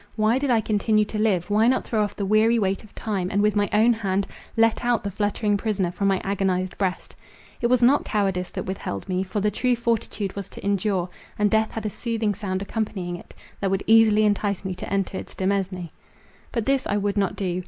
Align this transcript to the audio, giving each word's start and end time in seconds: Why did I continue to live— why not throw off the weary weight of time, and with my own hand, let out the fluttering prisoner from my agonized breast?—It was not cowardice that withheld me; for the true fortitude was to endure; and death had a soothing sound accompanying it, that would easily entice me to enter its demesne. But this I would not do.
Why 0.15 0.39
did 0.39 0.49
I 0.49 0.61
continue 0.61 1.05
to 1.05 1.19
live— 1.19 1.47
why 1.51 1.67
not 1.67 1.83
throw 1.85 2.03
off 2.03 2.15
the 2.15 2.25
weary 2.25 2.57
weight 2.57 2.83
of 2.83 2.95
time, 2.95 3.29
and 3.29 3.39
with 3.39 3.55
my 3.55 3.69
own 3.71 3.93
hand, 3.93 4.25
let 4.57 4.83
out 4.83 5.03
the 5.03 5.11
fluttering 5.11 5.57
prisoner 5.57 5.91
from 5.91 6.07
my 6.07 6.19
agonized 6.23 6.75
breast?—It 6.79 7.67
was 7.67 7.83
not 7.83 8.03
cowardice 8.03 8.49
that 8.49 8.65
withheld 8.65 9.07
me; 9.07 9.21
for 9.21 9.41
the 9.41 9.51
true 9.51 9.75
fortitude 9.75 10.35
was 10.35 10.49
to 10.49 10.65
endure; 10.65 11.07
and 11.37 11.51
death 11.51 11.69
had 11.69 11.85
a 11.85 11.89
soothing 11.91 12.33
sound 12.33 12.63
accompanying 12.63 13.15
it, 13.15 13.35
that 13.59 13.69
would 13.69 13.83
easily 13.85 14.25
entice 14.25 14.65
me 14.65 14.73
to 14.73 14.91
enter 14.91 15.19
its 15.19 15.35
demesne. 15.35 15.91
But 16.51 16.65
this 16.65 16.87
I 16.87 16.97
would 16.97 17.15
not 17.15 17.35
do. 17.35 17.59